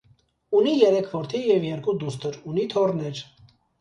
[0.59, 3.23] Ունի երեք որդի և երկու դուստր, ունի թոռներ։